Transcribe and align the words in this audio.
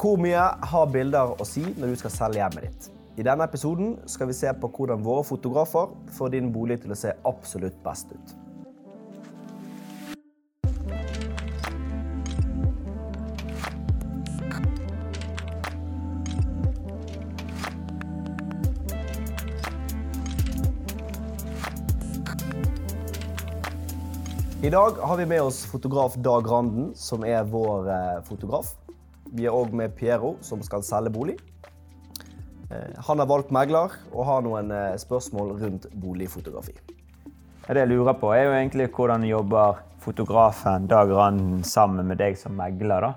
Hvor 0.00 0.16
mye 0.16 0.40
har 0.64 0.86
bilder 0.88 1.34
å 1.36 1.44
si 1.44 1.60
når 1.76 1.90
du 1.92 1.98
skal 2.00 2.12
selge 2.14 2.38
hjemmet 2.40 2.62
ditt? 2.64 2.86
I 3.20 3.24
denne 3.26 3.44
episoden 3.44 3.98
skal 4.08 4.30
vi 4.30 4.36
se 4.38 4.48
på 4.56 4.70
hvordan 4.72 5.02
våre 5.04 5.26
fotografer 5.28 5.90
får 6.16 6.32
din 6.32 6.48
bolig 6.54 6.78
til 6.80 6.94
å 6.94 6.96
se 6.96 7.12
absolutt 7.28 7.76
best 7.84 8.14
ut. 8.16 8.32
I 24.64 24.72
dag 24.72 24.96
har 24.96 25.20
vi 25.20 25.28
med 25.28 25.42
oss 25.42 25.66
fotograf 25.68 26.16
Dag 26.24 26.48
Randen, 26.48 26.94
som 26.96 27.20
er 27.28 27.44
vår 27.44 27.92
eh, 27.92 28.20
fotograf. 28.24 28.78
Vi 29.32 29.46
er 29.46 29.54
òg 29.54 29.72
med 29.76 29.94
Piero, 29.96 30.36
som 30.42 30.62
skal 30.62 30.82
selge 30.86 31.12
bolig. 31.14 31.36
Eh, 32.70 32.94
Han 33.06 33.18
har 33.18 33.26
valgt 33.30 33.50
megler 33.54 33.92
og 34.12 34.24
har 34.26 34.42
noen 34.42 34.70
eh, 34.74 34.96
spørsmål 34.98 35.54
rundt 35.60 35.86
boligfotografi. 35.94 36.74
Det 37.70 37.76
jeg 37.84 37.88
lurer 37.92 38.16
på, 38.18 38.32
er 38.34 38.44
jo 38.48 38.54
egentlig 38.56 38.88
hvordan 38.90 39.22
jobber 39.28 39.78
fotografen 40.02 40.88
Dag 40.90 41.10
Randen 41.14 41.62
sammen 41.64 42.08
med 42.08 42.18
deg 42.18 42.38
som 42.38 42.56
megler. 42.58 43.00
da? 43.06 43.12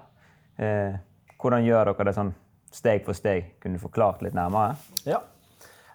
Eh, 0.63 0.97
hvordan 1.41 1.65
gjør 1.65 1.89
dere 1.93 2.05
det 2.09 2.15
sånn 2.17 2.33
steg 2.73 3.05
for 3.05 3.17
steg? 3.17 3.55
Kunne 3.59 3.79
du 3.79 3.81
forklart 3.81 4.21
litt 4.21 4.35
nærmere? 4.37 4.75
Ja. 5.05 5.21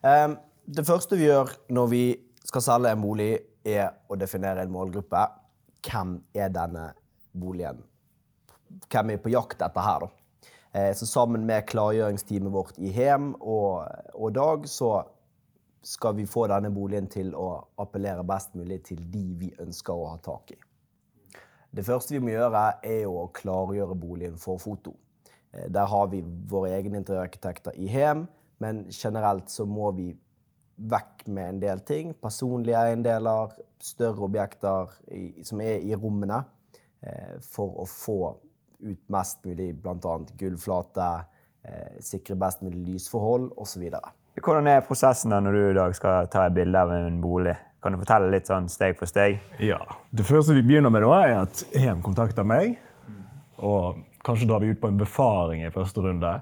Eh, 0.03 0.35
Det 0.69 0.85
første 0.85 1.17
vi 1.17 1.25
gjør 1.31 1.48
når 1.73 1.87
vi 1.89 2.03
skal 2.45 2.61
selge 2.61 2.91
en 2.93 3.01
bolig, 3.01 3.39
er 3.65 3.91
å 4.11 4.17
definere 4.17 4.61
en 4.62 4.71
målgruppe. 4.73 5.23
Hvem 5.85 6.21
er 6.35 6.48
denne 6.53 6.91
boligen? 7.33 7.79
Hvem 8.91 9.11
er 9.15 9.21
på 9.23 9.33
jakt 9.33 9.63
etter 9.63 9.85
her, 9.85 10.07
da? 10.07 10.09
Eh, 10.73 10.95
Så 10.95 11.07
sammen 11.07 11.47
med 11.47 11.67
klargjøringsteamet 11.67 12.53
vårt 12.53 12.79
i 12.79 12.91
Hem 12.93 13.35
og, 13.41 13.89
og 14.15 14.35
Dag, 14.35 14.69
så 14.69 15.03
skal 15.83 16.17
vi 16.19 16.27
få 16.27 16.47
denne 16.51 16.70
boligen 16.75 17.07
til 17.09 17.34
å 17.39 17.65
appellere 17.81 18.25
best 18.27 18.55
mulig 18.59 18.83
til 18.84 18.98
de 19.12 19.25
vi 19.39 19.53
ønsker 19.62 19.95
å 19.95 20.11
ha 20.11 20.17
tak 20.23 20.53
i. 20.53 20.59
Det 21.70 21.84
første 21.84 22.15
vi 22.17 22.20
må 22.25 22.33
gjøre, 22.33 22.65
er 22.83 23.07
å 23.09 23.29
klargjøre 23.33 23.97
boligen 23.98 24.39
for 24.41 24.59
foto. 24.59 24.95
Eh, 25.53 25.69
Der 25.70 25.87
har 25.87 26.07
vi 26.09 26.23
våre 26.23 26.75
egne 26.77 27.01
interiørarkitekter 27.01 27.77
i 27.77 27.87
Hem, 27.87 28.27
men 28.59 28.87
generelt 28.91 29.51
så 29.51 29.67
må 29.67 29.92
vi 29.95 30.17
vekk 30.79 31.27
med 31.27 31.48
en 31.48 31.61
del 31.61 31.81
ting. 31.81 32.14
Personlige 32.14 32.79
eiendeler, 32.79 33.55
større 33.83 34.27
objekter 34.27 34.92
i, 35.11 35.42
som 35.45 35.61
er 35.61 35.83
i 35.83 35.95
rommene, 35.95 36.45
eh, 37.03 37.39
for 37.42 37.83
å 37.83 37.87
få 37.87 38.37
ut 38.81 39.01
mest 39.12 39.45
mulig 39.45 39.73
bl.a. 39.83 40.15
gulvflate, 40.41 41.09
eh, 41.65 41.98
sikre 42.05 42.37
best 42.39 42.62
mulig 42.62 42.81
lysforhold 42.87 43.51
osv. 43.57 43.87
Hvordan 44.39 44.70
er 44.70 44.85
prosessen 44.87 45.35
da 45.35 45.41
når 45.43 45.57
du 45.57 45.62
i 45.65 45.79
dag 45.79 45.97
skal 45.98 46.29
ta 46.33 46.47
et 46.47 46.57
bilde 46.57 46.79
av 46.79 46.93
en 46.95 47.20
bolig? 47.23 47.57
Kan 47.83 47.95
du 47.95 48.01
fortelle 48.01 48.31
litt 48.33 48.51
sånn 48.51 48.69
steg 48.70 48.98
for 48.98 49.11
steg? 49.11 49.39
Ja. 49.62 49.79
Det 50.11 50.27
første 50.27 50.55
vi 50.57 50.65
begynner 50.67 50.93
med, 50.95 51.07
da, 51.07 51.19
er 51.23 51.41
at 51.45 51.62
Hem 51.79 52.03
kontakter 52.03 52.47
meg. 52.47 52.79
Og 53.59 53.98
kanskje 54.27 54.48
drar 54.51 54.62
vi 54.62 54.73
ut 54.75 54.81
på 54.83 54.91
en 54.91 54.98
befaring 54.98 55.65
i 55.67 55.75
første 55.75 56.03
runde 56.03 56.33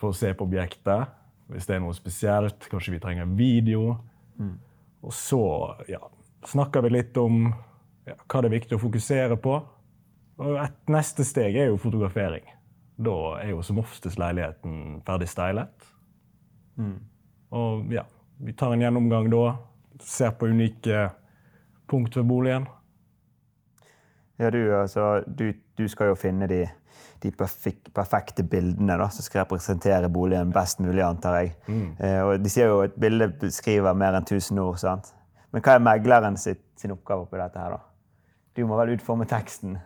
for 0.00 0.10
å 0.10 0.16
se 0.16 0.32
på 0.36 0.44
objektet. 0.48 1.12
Hvis 1.52 1.68
det 1.68 1.76
er 1.76 1.82
noe 1.84 1.96
spesielt, 1.96 2.68
kanskje 2.72 2.94
vi 2.94 3.00
trenger 3.00 3.28
video. 3.28 3.96
video. 4.36 4.60
Og 5.02 5.12
så 5.12 5.42
ja, 5.90 6.00
snakker 6.46 6.84
vi 6.86 6.94
litt 6.94 7.16
om 7.18 7.48
ja, 8.06 8.14
hva 8.14 8.42
det 8.42 8.50
er 8.50 8.56
viktig 8.56 8.78
å 8.78 8.82
fokusere 8.82 9.38
på. 9.42 9.58
Og 10.42 10.58
et 10.58 10.90
neste 10.90 11.24
steg 11.26 11.56
er 11.56 11.70
jo 11.70 11.78
fotografering. 11.80 12.44
Da 13.02 13.16
er 13.40 13.52
jo 13.52 13.62
som 13.64 13.78
oftest 13.82 14.18
leiligheten 14.20 15.00
ferdig 15.06 15.28
stylet. 15.30 15.88
Og 17.52 17.92
ja, 17.92 18.04
vi 18.42 18.54
tar 18.58 18.74
en 18.74 18.82
gjennomgang 18.82 19.30
da. 19.32 19.56
Ser 20.02 20.34
på 20.34 20.48
unike 20.50 21.08
punkt 21.90 22.16
ved 22.16 22.26
boligen. 22.26 22.66
Ja, 24.40 24.50
du, 24.50 24.60
altså, 24.74 25.22
du, 25.26 25.52
du 25.78 25.84
skal 25.88 26.10
jo 26.10 26.18
finne 26.18 26.48
de, 26.50 26.64
de 27.22 27.30
perfek, 27.38 27.92
perfekte 27.94 28.42
bildene 28.42 28.96
da, 28.98 29.06
som 29.12 29.22
skal 29.22 29.44
representere 29.44 30.10
boligen 30.10 30.50
best 30.54 30.80
mulig, 30.82 31.04
antar 31.06 31.38
jeg. 31.38 31.52
Eh, 32.02 32.18
og 32.24 32.42
de 32.42 32.50
sier 32.50 32.72
jo 32.72 32.80
at 32.88 32.96
bildet 32.98 33.36
beskriver 33.38 33.94
mer 33.94 34.18
enn 34.18 34.26
1000 34.26 34.58
ord. 34.64 34.80
sant? 34.82 35.12
Men 35.52 35.62
hva 35.62 35.76
er 35.76 35.86
megleren 35.86 36.40
sitt, 36.40 36.64
sin 36.80 36.96
oppgave 36.96 37.28
på 37.30 37.38
dette 37.38 37.60
her, 37.60 37.76
da? 37.76 37.82
Du 38.56 38.64
må 38.66 38.76
vel 38.80 38.96
utforme 38.96 39.28
teksten? 39.28 39.78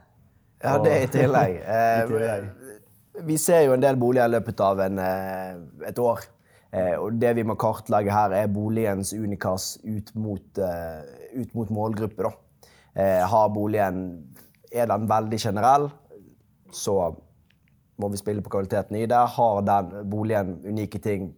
Ja, 0.63 0.79
det 0.83 0.95
i 1.03 1.11
tillegg. 1.19 1.59
I 1.63 2.07
tillegg. 2.09 2.47
Eh, 2.47 3.23
vi 3.27 3.37
ser 3.41 3.63
jo 3.65 3.77
en 3.77 3.85
del 3.85 3.97
boliger 4.01 4.29
i 4.29 4.35
løpet 4.37 4.61
av 4.61 4.81
en, 4.87 4.99
eh, 5.01 5.53
et 5.89 5.99
år. 5.99 6.25
Eh, 6.73 6.95
og 7.01 7.21
det 7.21 7.35
vi 7.39 7.45
må 7.49 7.57
kartlegge 7.61 8.13
her, 8.13 8.35
er 8.37 8.51
boligens 8.53 9.15
unikas 9.17 9.77
ut 9.85 10.13
mot, 10.15 10.61
ut 10.61 11.55
mot 11.57 11.71
målgruppe. 11.73 12.27
Da. 12.27 12.35
Eh, 12.97 13.29
har 13.29 13.49
boligen 13.49 14.33
Er 14.73 14.87
den 14.87 15.07
veldig 15.09 15.39
generell, 15.41 15.87
så 16.75 17.15
må 17.97 18.09
vi 18.11 18.19
spille 18.19 18.43
på 18.43 18.51
kvaliteten 18.51 18.97
i 18.99 19.07
det. 19.07 19.21
Har 19.37 19.61
den 19.63 20.11
boligen 20.11 20.57
unike 20.67 20.99
ting, 21.01 21.31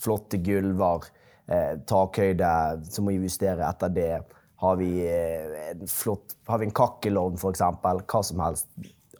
flotte 0.00 0.38
gulver, 0.38 1.04
eh, 1.48 1.76
takhøyde, 1.84 2.52
så 2.88 3.02
må 3.02 3.10
vi 3.10 3.26
justere 3.26 3.66
etter 3.68 3.88
det. 3.88 4.22
Har 4.62 4.76
vi, 4.80 4.90
eh, 5.04 5.70
en 5.70 5.88
flott, 5.88 6.36
har 6.48 6.58
vi 6.58 6.66
en 6.66 6.72
kakkelovn, 6.72 7.36
f.eks., 7.36 7.60
hva 7.82 8.22
som 8.24 8.40
helst. 8.40 8.68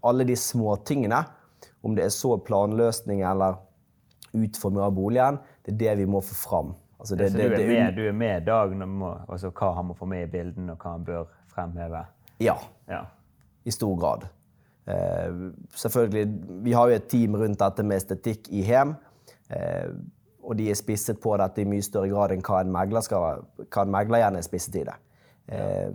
Alle 0.02 0.24
de 0.24 0.36
småtingene, 0.36 1.24
om 1.84 1.94
det 1.96 2.06
er 2.06 2.14
så 2.14 2.36
planløsning 2.38 3.20
eller 3.26 3.58
utforming 4.36 4.82
av 4.84 4.94
boligen, 4.96 5.38
det 5.64 5.74
er 5.74 5.78
det 5.82 5.96
vi 5.98 6.06
må 6.06 6.22
få 6.24 6.34
fram. 6.34 6.74
Altså 6.98 7.16
det, 7.16 7.30
så 7.32 7.38
det, 7.38 7.48
du, 7.52 7.54
er 7.60 7.68
med, 7.68 7.94
du 7.94 8.06
er 8.08 8.16
med 8.16 8.46
Dag 8.46 8.72
om 8.72 9.02
altså 9.04 9.50
hva 9.52 9.74
han 9.76 9.90
må 9.90 9.96
få 9.98 10.08
med 10.08 10.24
i 10.24 10.30
bildene, 10.32 10.72
og 10.72 10.80
hva 10.80 10.94
han 10.96 11.04
bør 11.04 11.28
fremheve? 11.52 12.06
Ja, 12.40 12.56
Ja. 12.88 13.04
i 13.64 13.70
stor 13.70 13.96
grad. 14.00 14.26
Eh, 14.86 15.52
selvfølgelig, 15.74 16.26
Vi 16.64 16.72
har 16.72 16.88
jo 16.88 16.94
et 16.94 17.08
team 17.08 17.34
rundt 17.36 17.58
dette 17.58 17.82
med 17.82 17.96
estetikk 17.96 18.48
i 18.48 18.62
Hem. 18.62 18.94
Eh, 19.50 19.88
og 20.46 20.56
de 20.56 20.70
er 20.70 20.78
spisset 20.78 21.18
på 21.20 21.36
dette 21.40 21.60
i 21.62 21.66
mye 21.66 21.82
større 21.82 22.08
grad 22.08 22.32
enn 22.32 22.44
hva 22.46 22.60
en 22.62 22.70
megler, 22.72 23.02
skal, 23.02 23.42
hva 23.66 23.82
en 23.82 23.90
megler 23.90 24.22
gjerne 24.22 24.38
er 24.38 24.46
spisset 24.46 24.78
i 24.78 24.84
det. 24.86 24.94
Eh, 25.48 25.90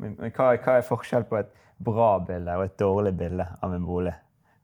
Men, 0.00 0.16
men 0.18 0.32
hva, 0.36 0.50
hva 0.56 0.76
er 0.78 0.86
forskjell 0.86 1.24
på 1.28 1.38
et 1.40 1.52
bra 1.80 2.18
bilde 2.24 2.56
og 2.58 2.66
et 2.66 2.76
dårlig 2.80 3.14
bilde 3.16 3.46
av 3.62 3.74
en 3.74 3.86
bolig? 3.86 4.12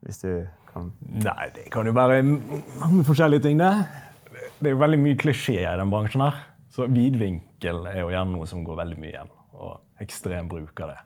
Hvis 0.05 0.21
du 0.21 0.45
kan 0.71 0.91
Nei, 1.01 1.49
det 1.55 1.69
kan 1.73 1.87
jo 1.89 1.93
være 1.97 2.21
mange 2.23 3.03
forskjellige 3.07 3.47
ting, 3.47 3.57
det. 3.57 3.71
Det 4.59 4.69
er 4.69 4.75
jo 4.75 4.81
veldig 4.81 4.99
mye 5.01 5.17
klisjé 5.17 5.59
i 5.63 5.77
den 5.79 5.89
bransjen 5.93 6.21
her. 6.21 6.37
Så 6.73 6.85
vidvinkel 6.93 7.85
er 7.89 8.03
jo 8.03 8.11
gjerne 8.13 8.35
noe 8.35 8.45
som 8.49 8.63
går 8.65 8.77
veldig 8.83 8.97
mye 9.01 9.09
igjen. 9.09 9.31
Og 9.57 10.03
ekstrem 10.03 10.49
bruk 10.49 10.81
av 10.85 10.93
det. 10.93 10.99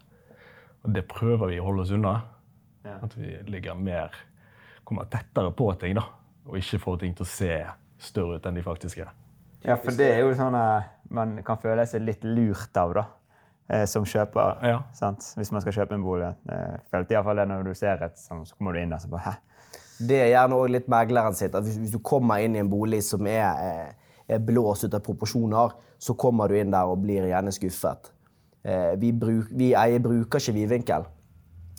Og 0.84 0.96
det 0.96 1.06
prøver 1.08 1.53
vi 1.53 1.59
å 1.62 1.68
holde 1.69 1.86
oss 1.86 1.94
unna. 1.96 2.18
Ja. 2.84 2.98
At 3.06 3.16
vi 3.16 3.36
ligger 3.48 3.78
mer 3.78 4.16
Kommer 4.84 5.06
tettere 5.08 5.52
på 5.56 5.69
ting, 5.80 5.94
da. 5.96 6.02
Og 6.50 6.58
ikke 6.58 6.80
får 6.81 6.98
ting 7.03 7.13
til 7.16 7.24
å 7.24 7.30
se 7.30 7.53
større 8.02 8.40
ut 8.40 8.46
enn 8.50 8.58
de 8.58 8.63
faktisk 8.66 8.98
er. 9.06 9.12
Ja, 9.63 9.78
for 9.80 9.94
det 9.96 10.08
er 10.09 10.24
jo 10.25 10.34
sånn 10.36 10.58
eh, 10.58 10.88
man 11.13 11.36
kan 11.48 11.59
føle 11.62 11.86
seg 11.88 12.02
litt 12.03 12.25
lurt 12.25 12.75
av, 12.81 12.96
da. 12.98 13.03
Eh, 13.71 13.85
Som 13.89 14.05
kjøper. 14.05 14.59
Ja. 14.67 14.81
Sant? 14.97 15.31
Hvis 15.37 15.51
man 15.51 15.63
skal 15.63 15.75
kjøpe 15.79 15.97
en 15.97 16.03
bolig. 16.05 16.33
Eh, 16.51 16.77
følte 16.91 17.15
iallfall 17.15 17.41
det 17.41 17.47
når 17.51 17.69
du 17.69 17.73
ser 17.77 18.03
et 18.05 18.19
sånn, 18.19 18.45
så 18.45 18.57
kommer 18.57 18.75
du 18.75 18.81
inn 18.83 18.93
der 18.93 19.01
så 19.03 19.11
bare 19.11 19.25
Hæ? 19.29 19.33
Det 20.01 20.17
er 20.17 20.31
gjerne 20.31 20.57
også 20.57 20.73
litt 20.73 20.87
megleren 20.89 21.35
sitt. 21.37 21.55
at 21.55 21.63
hvis, 21.63 21.77
hvis 21.77 21.93
du 21.93 21.99
kommer 21.99 22.41
inn 22.41 22.55
i 22.55 22.61
en 22.61 22.69
bolig 22.69 23.03
som 23.05 23.27
er, 23.29 23.47
eh, 23.65 24.15
er 24.35 24.43
blåst 24.45 24.87
ut 24.87 24.97
av 24.97 25.03
proporsjoner, 25.05 25.75
så 26.01 26.15
kommer 26.17 26.49
du 26.49 26.57
inn 26.57 26.73
der 26.73 26.89
og 26.89 27.03
blir 27.03 27.27
gjerne 27.29 27.53
skuffet. 27.53 28.11
Eh, 28.63 28.93
vi, 29.01 29.11
bruk, 29.13 29.51
vi 29.57 29.71
eier 29.77 30.01
bruker 30.01 30.41
ikke 30.41 30.55
vidvinkel. 30.57 31.05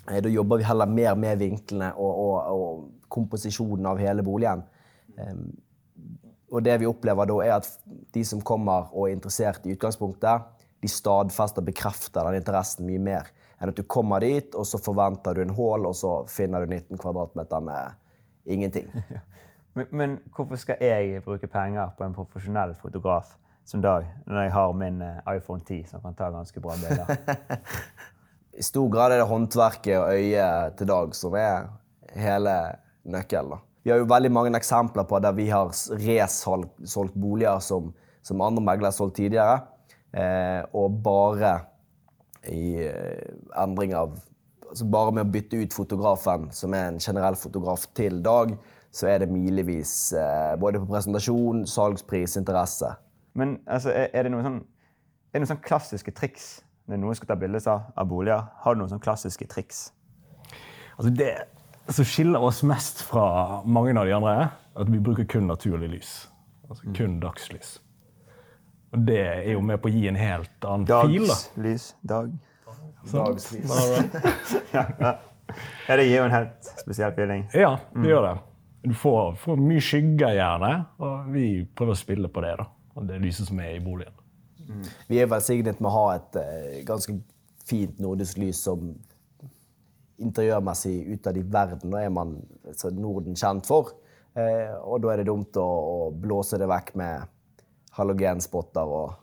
Eh, 0.09 0.21
da 0.23 0.31
jobber 0.31 0.59
vi 0.61 0.67
heller 0.67 0.87
mer 0.87 1.15
med 1.19 1.39
vinklene 1.39 1.93
og, 1.95 2.23
og, 2.23 2.35
og 2.53 3.09
komposisjonen 3.11 3.87
av 3.91 3.99
hele 3.99 4.23
boligen. 4.23 4.63
Eh, 5.17 5.35
og 6.53 6.63
det 6.63 6.77
vi 6.79 6.87
opplever 6.87 7.27
da, 7.29 7.37
er 7.43 7.55
at 7.57 7.69
de 8.13 8.23
som 8.27 8.41
kommer 8.45 8.91
og 8.93 9.07
er 9.07 9.15
interessert 9.15 9.65
i 9.65 9.73
utgangspunktet, 9.73 10.62
de 10.83 10.91
stadfester 10.91 11.63
og 11.63 11.69
bekrefter 11.69 12.27
den 12.27 12.41
interessen 12.41 12.87
mye 12.87 13.01
mer 13.01 13.31
enn 13.63 13.71
at 13.71 13.79
du 13.79 13.85
kommer 13.87 14.19
dit, 14.19 14.55
og 14.59 14.67
så 14.67 14.79
forventer 14.81 15.37
du 15.37 15.45
en 15.45 15.53
hull, 15.55 15.85
og 15.87 15.95
så 15.95 16.17
finner 16.27 16.65
du 16.65 16.73
19 16.73 16.99
kvadratmeter 16.99 17.63
med 17.63 17.95
ingenting. 18.43 18.89
Men, 19.73 19.87
men 19.89 20.11
hvorfor 20.35 20.59
skal 20.61 20.77
jeg 20.85 21.23
bruke 21.25 21.47
penger 21.49 21.95
på 21.97 22.05
en 22.05 22.13
profesjonell 22.13 22.75
fotograf 22.77 23.31
som 23.65 23.81
Dag, 23.81 24.05
når 24.29 24.43
jeg 24.43 24.51
har 24.53 24.75
min 24.77 24.99
eh, 25.01 25.31
iPhone 25.33 25.63
10 25.65 25.87
som 25.89 26.03
kan 26.03 26.13
ta 26.13 26.27
ganske 26.29 26.61
bra 26.61 26.75
bilder? 26.77 27.09
I 28.61 28.61
stor 28.61 28.85
grad 28.93 29.15
er 29.15 29.23
det 29.23 29.25
håndverket 29.31 29.97
og 29.97 30.13
øyet 30.13 30.77
til 30.77 30.91
Dag 30.91 31.15
som 31.17 31.33
er 31.41 31.71
hele 32.13 32.53
nøkkelen. 33.01 33.55
da. 33.55 33.57
Vi 33.83 33.91
har 33.95 34.03
jo 34.03 34.11
veldig 34.13 34.31
mange 34.31 34.53
eksempler 34.61 35.09
på 35.09 35.23
der 35.25 35.33
vi 35.41 35.49
har 35.49 35.73
resolgt 36.05 36.77
solgt 36.85 37.17
boliger 37.17 37.57
som, 37.57 37.89
som 38.21 38.45
andre 38.45 38.61
meglere 38.61 38.91
har 38.93 38.99
solgt 38.99 39.17
tidligere, 39.17 39.57
og 40.13 40.97
bare 41.05 41.53
i 42.51 42.87
eh, 42.87 43.33
endring 43.63 43.95
av 43.95 44.19
altså 44.69 44.85
Bare 44.89 45.13
med 45.13 45.27
å 45.27 45.29
bytte 45.29 45.59
ut 45.61 45.75
fotografen, 45.75 46.47
som 46.55 46.73
er 46.73 46.87
en 46.89 46.99
generell 47.01 47.35
fotograf, 47.37 47.85
til 47.93 48.23
Dag, 48.25 48.55
så 48.89 49.05
er 49.11 49.21
det 49.21 49.29
milevis 49.29 49.91
eh, 50.17 50.55
både 50.57 50.81
på 50.81 50.89
presentasjon, 50.89 51.61
salgspris, 51.69 52.39
interesse. 52.41 52.89
Men 53.37 53.59
altså, 53.67 53.91
er, 53.93 54.09
er, 54.09 54.25
det 54.25 54.31
noen 54.33 54.47
sånn, 54.47 54.57
noe 55.37 55.51
sånn 55.51 55.61
klassiske 55.65 56.13
triks 56.17 56.47
når 56.89 57.03
noen 57.03 57.19
skal 57.19 57.29
ta 57.29 57.37
bilder 57.37 57.69
av, 57.69 57.85
av 58.01 58.09
boliger? 58.09 58.49
Har 58.65 58.73
du 58.73 58.81
noen 58.81 58.89
sånn 58.95 59.03
klassiske 59.03 59.45
triks? 59.51 59.85
Altså 60.97 61.13
det 61.21 61.31
som 61.93 62.09
skiller 62.09 62.41
oss 62.41 62.63
mest 62.65 63.05
fra 63.05 63.61
mange 63.69 63.93
av 63.93 64.09
de 64.09 64.17
andre, 64.17 64.35
er 64.41 64.81
at 64.81 64.89
vi 64.89 65.05
bruker 65.05 65.29
kun 65.29 65.51
naturlig 65.53 65.91
lys. 65.99 66.15
Altså 66.65 66.97
kun 66.97 67.19
dagslys. 67.21 67.77
Og 68.93 69.05
det 69.07 69.19
er 69.25 69.51
jo 69.55 69.61
med 69.65 69.81
på 69.81 69.89
å 69.89 69.93
gi 69.93 70.07
en 70.09 70.17
helt 70.19 70.65
annen 70.69 70.87
fil. 70.87 71.25
da. 71.25 71.37
Dagslys. 71.37 71.85
Dag. 72.01 72.33
Dagslys. 73.11 73.77
Ja, 75.87 75.97
det 75.99 76.05
gir 76.07 76.15
jo 76.15 76.23
en 76.23 76.33
helt 76.33 76.69
spesiell 76.79 77.11
feeling. 77.13 77.43
Ja, 77.53 77.75
det 77.93 78.09
gjør 78.09 78.23
det. 78.25 78.35
Du 78.87 78.93
får, 78.97 79.35
får 79.41 79.59
mye 79.59 79.81
skygger 79.83 80.37
gjerne, 80.37 80.69
og 81.03 81.27
vi 81.35 81.43
prøver 81.75 81.93
å 81.93 81.99
spille 81.99 82.29
på 82.31 82.41
det. 82.41 82.53
da. 82.61 82.65
Og 82.95 83.05
det 83.09 83.19
lyset 83.21 83.49
som 83.49 83.59
er 83.61 83.75
i 83.75 83.81
boligen. 83.83 84.15
Vi 85.09 85.19
er 85.19 85.29
velsignet 85.29 85.81
med 85.83 85.89
å 85.91 85.93
ha 85.97 86.05
et 86.15 86.39
uh, 86.39 86.79
ganske 86.87 87.17
fint 87.67 87.99
nordisk 88.01 88.39
lys 88.41 88.63
som 88.65 88.93
interiørmessig 90.23 90.95
utad 91.17 91.37
i 91.37 91.43
verden 91.43 91.93
er 91.99 92.09
man 92.13 92.37
altså, 92.63 92.91
Norden 92.95 93.37
kjent 93.39 93.67
for. 93.67 93.93
Uh, 94.33 94.73
og 94.87 95.03
da 95.03 95.13
er 95.13 95.21
det 95.21 95.29
dumt 95.29 95.59
å, 95.59 95.67
å 95.67 96.11
blåse 96.15 96.57
det 96.57 96.71
vekk 96.71 96.93
med 96.99 97.27
halogenspotter 97.97 98.93
og 98.99 99.13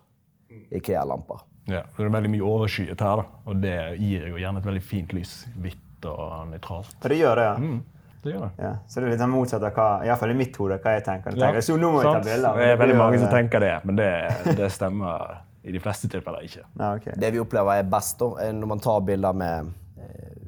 Ikea-lamper. 0.71 1.47
Ja, 1.71 1.85
Det 1.97 2.05
er 2.05 2.11
veldig 2.11 2.31
mye 2.33 2.47
overskyet 2.47 3.01
her, 3.01 3.23
da. 3.23 3.25
og 3.47 3.63
det 3.63 3.77
gir 4.01 4.27
jo 4.33 4.39
gjerne 4.41 4.59
et 4.59 4.67
veldig 4.67 4.83
fint 4.83 5.13
lys. 5.15 5.35
Hvitt 5.63 6.07
og 6.11 6.49
nøytralt. 6.51 6.97
Og 7.03 7.11
det 7.13 7.19
gjør 7.21 7.37
det, 7.39 7.45
ja. 7.45 7.57
Mm, 7.61 8.09
det 8.25 8.33
gjør 8.33 8.47
det. 8.47 8.51
ja. 8.65 8.73
Så 8.89 9.01
det 9.01 9.07
er 9.07 9.15
litt 9.15 9.23
sånn 9.23 9.35
motsatt 9.35 9.67
av 9.69 9.77
hva, 9.77 9.89
i 10.03 10.11
hvert 10.11 10.23
fall 10.23 10.35
i 10.35 10.39
mitt 10.41 10.59
hode, 10.59 10.81
hva 10.83 10.97
jeg 10.97 11.05
tenker. 11.07 11.37
Jeg 11.37 11.45
tenker 11.45 11.67
så 11.67 11.77
nå 11.79 11.93
må 11.93 12.03
vi 12.03 12.09
ta 12.09 12.25
bilder. 12.25 12.59
Det 12.59 12.73
er 12.73 12.81
veldig 12.81 12.99
mange 12.99 13.23
som 13.23 13.33
tenker 13.33 13.67
det, 13.67 13.75
men 13.85 14.01
det, 14.01 14.11
det 14.59 14.71
stemmer 14.75 15.39
i 15.63 15.75
de 15.75 15.83
fleste 15.85 16.09
tilfeller 16.11 16.47
ikke. 16.49 16.65
Ja, 16.81 16.95
okay. 16.97 17.15
Det 17.21 17.33
vi 17.35 17.43
opplever 17.43 17.83
er 17.83 17.91
best 17.93 18.19
da, 18.23 18.33
er 18.47 18.55
når 18.57 18.73
man 18.75 18.83
tar 18.83 19.03
bilder 19.07 19.37
med 19.37 19.73
eh, 20.01 20.39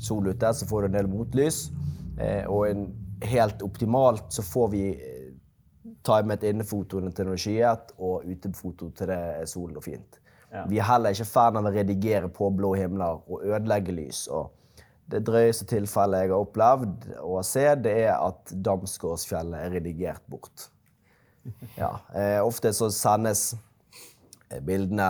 sol 0.00 0.30
ute, 0.30 0.54
så 0.56 0.68
får 0.68 0.86
du 0.86 0.90
en 0.90 0.96
del 0.96 1.10
motlys. 1.12 1.66
Eh, 2.18 2.46
og 2.48 2.70
en, 2.70 2.86
helt 3.22 3.62
optimalt 3.64 4.26
så 4.28 4.42
får 4.44 4.66
vi 4.74 4.80
timet 6.06 6.44
innefotoene 6.46 7.10
til 7.14 7.28
noe 7.28 7.40
skyet 7.40 7.92
og 7.98 8.24
utefoto 8.26 8.90
til 8.96 9.10
det 9.10 9.18
er 9.42 9.50
solen 9.50 9.76
og 9.78 9.84
fint. 9.84 10.20
Vi 10.70 10.78
er 10.78 10.86
heller 10.88 11.12
ikke 11.12 11.26
fan 11.28 11.58
av 11.58 11.66
å 11.68 11.72
redigere 11.74 12.30
på 12.32 12.48
blå 12.54 12.70
himler 12.78 13.18
og 13.26 13.42
ødelegge 13.44 13.92
lys. 13.92 14.26
og 14.32 14.52
det 15.10 15.22
drøyeste 15.26 15.66
tilfellet 15.70 16.24
jeg 16.24 16.32
har 16.32 16.42
opplevd 16.42 17.04
å 17.22 17.38
se, 17.46 17.62
det 17.78 17.92
er 18.08 18.16
at 18.16 18.50
Damsgårdsfjellet 18.50 19.60
er 19.60 19.78
redigert 19.78 20.24
bort. 20.30 20.70
Ja, 21.78 21.92
eh, 22.10 22.40
ofte 22.42 22.72
så 22.74 22.88
sendes 22.90 23.52
eh, 24.50 24.58
bildene 24.66 25.06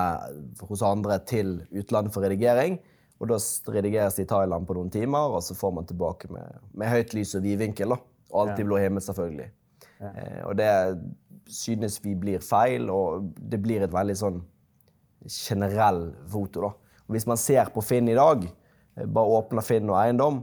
hos 0.69 0.83
andre 0.85 1.17
til 1.25 1.63
utlandet 1.73 2.13
for 2.13 2.27
redigering. 2.27 2.77
Og 3.17 3.31
da 3.31 3.39
redigeres 3.73 4.19
de 4.19 4.27
i 4.27 4.29
Thailand 4.29 4.69
på 4.69 4.77
noen 4.77 4.93
timer, 4.93 5.33
og 5.33 5.41
så 5.47 5.57
får 5.57 5.73
man 5.79 5.89
tilbake 5.89 6.29
med, 6.29 6.59
med 6.77 6.93
høyt 6.93 7.17
lys 7.17 7.33
og 7.39 7.47
vidvinkel. 7.47 7.97
Og 7.97 8.37
alltid 8.43 8.69
blå 8.69 8.83
himmel, 8.83 9.01
selvfølgelig. 9.01 9.49
Eh, 10.01 10.43
og 10.45 10.57
det 10.59 10.71
synes 11.47 12.01
vi 12.05 12.15
blir 12.19 12.43
feil, 12.45 12.91
og 12.91 13.31
det 13.39 13.61
blir 13.63 13.85
et 13.85 13.95
veldig 13.95 14.17
sånn 14.19 14.43
generell 15.27 16.11
foto. 16.31 16.61
da. 16.61 16.73
Og 17.07 17.17
hvis 17.17 17.27
man 17.27 17.41
ser 17.41 17.71
på 17.75 17.85
Finn 17.85 18.09
i 18.09 18.19
dag, 18.19 18.45
eh, 18.97 19.07
bare 19.07 19.41
åpner 19.41 19.63
Finn 19.63 19.91
og 19.91 20.01
eiendom, 20.01 20.43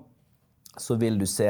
så 0.77 0.95
vil 0.95 1.19
du 1.19 1.25
se 1.25 1.49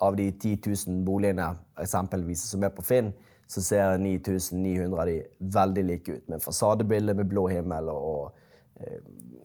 av 0.00 0.16
de 0.16 0.30
10 0.30 0.60
000 0.86 1.04
boligene 1.04 1.56
eksempelvis 1.78 2.46
som 2.50 2.62
er 2.64 2.70
på 2.70 2.82
Finn, 2.82 3.12
så 3.48 3.62
ser 3.64 3.98
9900 3.98 5.00
av 5.00 5.06
de 5.08 5.22
veldig 5.40 5.84
like 5.84 6.12
ut. 6.12 6.28
Med 6.28 6.42
fasadebilde 6.44 7.14
med 7.14 7.28
blå 7.28 7.48
himmel 7.48 7.88
og, 7.88 8.08
og 8.08 8.80
eh, 8.80 9.00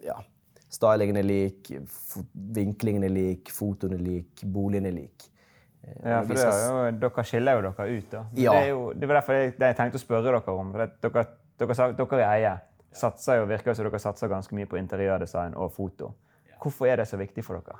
ja, 0.06 0.18
stylingen 0.69 1.18
er 1.18 1.28
lik, 1.28 1.72
vinklingen 2.34 3.04
er 3.07 3.13
lik, 3.13 3.51
fotoen 3.51 3.95
er 3.98 4.04
lik, 4.04 4.44
boligen 4.44 4.90
er 4.90 4.98
lik. 4.98 5.30
Eh, 5.83 6.09
Ja, 6.09 6.21
for 6.24 6.33
det 6.33 6.39
skal 6.44 6.59
jo, 6.63 7.00
Dere 7.00 7.24
skiller 7.27 7.57
jo 7.59 7.62
dere 7.69 7.88
ut. 7.97 8.12
da. 8.12 8.25
Ja. 8.39 8.51
Det, 8.53 8.68
jo, 8.69 8.83
det 8.94 9.07
var 9.09 9.19
derfor 9.19 9.33
jeg, 9.33 9.56
det 9.59 9.71
jeg 9.71 9.75
tenkte 9.80 10.00
å 10.00 10.03
spørre 10.03 10.24
dere 10.30 10.56
om. 10.57 10.71
for 10.71 10.85
Dere, 10.85 11.25
dere, 11.59 11.89
dere 11.97 12.21
i 12.21 12.27
eie 12.38 12.53
satser 12.94 13.39
jo, 13.41 13.47
virker 13.50 13.74
som 13.74 13.88
dere 13.88 14.00
satser 14.00 14.30
ganske 14.31 14.56
mye 14.56 14.69
på 14.69 14.77
interiørdesign 14.77 15.56
og 15.56 15.71
foto. 15.74 16.13
Hvorfor 16.62 16.88
er 16.88 17.01
det 17.01 17.07
så 17.09 17.18
viktig 17.19 17.44
for 17.44 17.59
dere? 17.59 17.80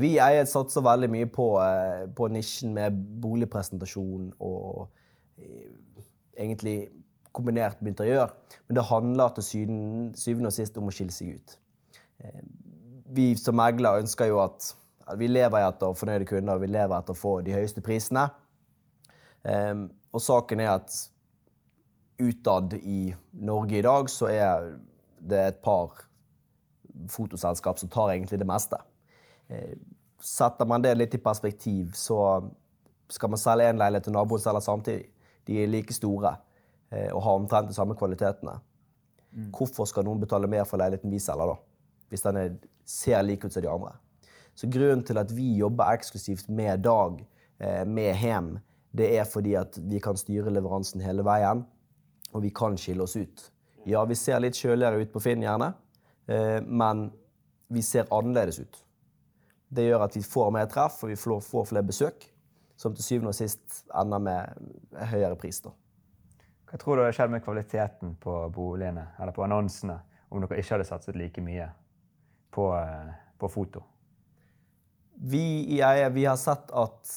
Vi 0.00 0.14
i 0.14 0.20
eie 0.24 0.44
satser 0.48 0.80
veldig 0.86 1.10
mye 1.12 1.26
på, 1.28 1.46
eh, 1.60 2.06
på 2.16 2.28
nisjen 2.32 2.72
med 2.72 2.96
boligpresentasjon 3.20 4.30
og 4.40 4.88
eh, 5.38 5.68
egentlig 6.38 6.76
kombinert 7.32 7.82
med 7.82 7.92
interiør. 7.92 8.32
Men 8.68 8.76
det 8.78 8.84
handler 8.88 9.34
til 9.36 9.44
syvende 10.16 10.48
og 10.48 10.52
sist 10.56 10.78
om 10.80 10.88
å 10.88 10.94
skille 10.94 11.12
seg 11.12 11.34
ut. 11.36 11.58
Vi 13.12 13.34
som 13.36 13.56
megler 13.58 14.00
ønsker 14.00 14.28
jo 14.30 14.38
at 14.40 14.70
vi 15.18 15.28
lever 15.28 15.66
etter 15.66 15.96
fornøyde 15.98 16.26
kunder, 16.28 16.54
og 16.56 16.62
vi 16.64 16.70
lever 16.70 16.94
etter 16.98 17.14
å 17.14 17.18
få 17.18 17.40
de 17.44 17.54
høyeste 17.56 17.82
prisene. 17.84 18.28
Eh, 19.44 19.74
Og 20.12 20.20
saken 20.20 20.60
er 20.60 20.74
at 20.74 20.92
utad 22.20 22.74
i 22.76 23.14
Norge 23.32 23.78
i 23.78 23.82
dag 23.82 24.10
så 24.12 24.28
er 24.28 24.66
det 25.18 25.38
et 25.40 25.62
par 25.64 26.04
fotoselskap 27.08 27.78
som 27.80 27.88
tar 27.88 28.12
egentlig 28.12 28.38
det 28.38 28.46
meste. 28.46 28.76
Eh, 29.48 29.78
Setter 30.22 30.68
man 30.70 30.82
det 30.84 30.92
litt 30.94 31.14
i 31.16 31.18
perspektiv, 31.18 31.96
så 31.98 32.44
skal 33.10 33.32
man 33.32 33.40
selge 33.40 33.64
en 33.72 33.80
leilighet 33.80 34.04
til 34.06 34.14
naboen 34.14 34.38
selger 34.38 34.62
samtidig. 34.62 35.08
De 35.48 35.56
er 35.58 35.66
like 35.66 35.92
store 35.96 36.36
eh, 36.92 37.08
og 37.10 37.24
har 37.24 37.40
omtrent 37.40 37.68
de 37.68 37.74
samme 37.74 37.96
kvalitetene. 37.98 38.54
Hvorfor 39.50 39.88
skal 39.88 40.04
noen 40.06 40.20
betale 40.20 40.46
mer 40.46 40.62
for 40.68 40.78
leiligheten 40.78 41.10
vi 41.10 41.18
selger, 41.18 41.50
da? 41.50 41.56
Hvis 42.12 42.22
den 42.22 42.38
er, 42.38 42.54
ser 42.86 43.22
lik 43.24 43.44
ut 43.44 43.52
som 43.52 43.64
de 43.64 43.70
andre. 43.72 43.96
Så 44.54 44.68
grunnen 44.70 45.04
til 45.06 45.18
at 45.18 45.32
vi 45.32 45.48
jobber 45.56 45.94
eksklusivt 45.94 46.48
med 46.52 46.84
Dag, 46.84 47.24
eh, 47.58 47.84
med 47.88 48.14
Hem, 48.14 48.58
det 48.92 49.08
er 49.16 49.24
fordi 49.24 49.54
at 49.56 49.78
vi 49.78 50.00
kan 50.00 50.16
styre 50.16 50.52
leveransen 50.52 51.00
hele 51.00 51.24
veien, 51.24 51.64
og 52.32 52.42
vi 52.44 52.50
kan 52.50 52.76
skille 52.76 53.02
oss 53.02 53.16
ut. 53.16 53.48
Ja, 53.88 54.04
vi 54.04 54.14
ser 54.14 54.40
litt 54.40 54.58
kjøligere 54.58 55.02
ut 55.02 55.12
på 55.12 55.22
Finn, 55.24 55.42
gjerne, 55.42 55.72
eh, 56.28 56.60
men 56.62 57.10
vi 57.72 57.82
ser 57.82 58.10
annerledes 58.12 58.60
ut. 58.60 58.82
Det 59.72 59.86
gjør 59.86 60.04
at 60.04 60.16
vi 60.16 60.22
får 60.22 60.50
mer 60.52 60.68
treff, 60.68 61.00
og 61.02 61.08
vi 61.08 61.16
får 61.16 61.68
flere 61.70 61.86
besøk, 61.88 62.28
som 62.76 62.94
til 62.94 63.04
syvende 63.04 63.32
og 63.32 63.38
sist 63.38 63.84
ender 63.94 64.20
med 64.20 65.06
høyere 65.08 65.36
pris. 65.40 65.60
da. 65.60 65.72
Hva 66.68 66.78
tror 66.80 66.96
du 66.96 67.02
hadde 67.02 67.16
skjedd 67.16 67.32
med 67.32 67.44
kvaliteten 67.44 68.14
på 68.20 68.34
boligene 68.52 69.06
eller 69.20 69.32
på 69.36 69.44
annonsene 69.44 69.98
om 70.32 70.40
dere 70.40 70.60
ikke 70.60 70.78
hadde 70.78 70.88
satset 70.88 71.18
like 71.20 71.40
mye 71.44 71.66
på, 72.52 72.68
eh, 72.76 73.12
på 73.38 73.48
foto? 73.48 73.82
Vi 75.14 75.80
Eie 75.80 76.08
vi 76.10 76.24
har 76.26 76.38
sett 76.40 76.70
at 76.70 77.12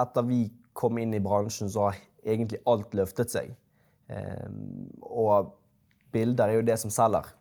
etter 0.00 0.26
vi 0.26 0.44
kom 0.76 0.98
inn 0.98 1.14
i 1.14 1.20
bransjen, 1.20 1.70
så 1.70 1.88
har 1.88 1.98
egentlig 2.24 2.60
alt 2.68 2.94
løftet 2.94 3.32
seg. 3.32 3.52
Eh, 4.10 4.48
og 5.02 5.54
bilder 6.14 6.50
er 6.50 6.60
jo 6.60 6.66
det 6.66 6.78
som 6.82 6.92
selger. 6.94 7.32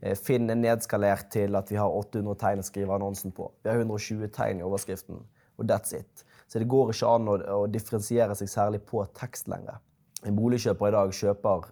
Eh, 0.00 0.16
Finn 0.18 0.50
er 0.50 0.58
nedskalert 0.60 1.30
til 1.32 1.56
at 1.58 1.70
vi 1.72 1.78
har 1.80 1.92
800 1.92 2.38
tegn 2.40 2.62
å 2.62 2.66
skrive 2.66 2.96
annonsen 2.96 3.34
på. 3.36 3.50
Vi 3.62 3.70
har 3.70 3.80
120 3.80 4.30
tegn 4.34 4.62
i 4.62 4.66
overskriften, 4.66 5.20
og 5.56 5.68
that's 5.68 5.94
it. 5.96 6.24
Så 6.46 6.62
det 6.62 6.70
går 6.70 6.92
ikke 6.94 7.10
an 7.10 7.30
å, 7.32 7.36
å 7.58 7.66
differensiere 7.70 8.36
seg 8.38 8.50
særlig 8.50 8.82
på 8.86 9.02
tekst 9.18 9.50
lenger. 9.52 9.80
En 10.26 10.36
boligkjøper 10.36 10.90
i 10.90 10.96
dag 10.96 11.14
kjøper 11.14 11.70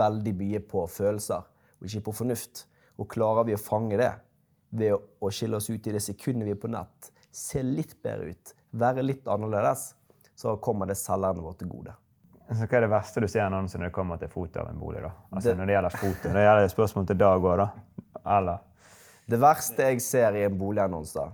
veldig 0.00 0.34
mye 0.38 0.60
på 0.70 0.84
følelser, 0.90 1.46
og 1.80 1.88
ikke 1.88 2.06
på 2.08 2.18
fornuft. 2.22 2.66
Og 3.00 3.08
klarer 3.10 3.46
vi 3.48 3.56
å 3.56 3.60
fange 3.60 3.98
det 4.00 4.12
ved 4.70 4.94
å, 4.94 5.30
skille 5.30 5.56
oss 5.58 5.70
ut 5.70 5.86
i 5.86 5.92
det 5.92 6.02
sekundet 6.04 6.46
vi 6.46 6.54
er 6.54 6.60
på 6.62 6.70
nett, 6.70 7.10
se 7.30 7.62
litt 7.62 7.96
bedre 8.02 8.30
ut, 8.34 8.54
være 8.70 9.02
litt 9.02 9.26
annerledes, 9.30 9.94
så 10.38 10.56
kommer 10.62 10.86
det 10.86 10.96
selgerne 10.98 11.42
våre 11.44 11.58
til 11.60 11.68
gode. 11.68 11.94
Så 12.50 12.66
hva 12.66 12.78
er 12.78 12.80
det 12.86 12.90
verste 12.90 13.20
du 13.22 13.28
ser 13.28 13.44
i 13.44 13.46
annonsen 13.46 13.78
når 13.80 13.90
det 13.90 13.94
kommer 13.94 14.18
til 14.18 14.28
foto 14.32 14.58
av 14.62 14.68
en 14.72 14.78
bolig? 14.80 15.02
da? 15.04 15.10
Altså, 15.30 15.50
Det- 15.50 15.56
Når 15.58 15.66
det 15.66 15.74
gjelder 15.74 15.96
foto. 15.96 16.32
Det 16.32 16.44
gjelder 16.46 16.68
spørsmål 16.68 17.06
til 17.06 17.18
Dag 17.18 17.40
òg, 17.42 17.56
da. 17.56 17.70
Eller? 18.38 18.58
Det 19.28 19.38
verste 19.40 19.76
jeg 19.86 20.00
ser 20.02 20.34
i 20.34 20.42
en 20.44 20.58
boligannonse, 20.58 21.30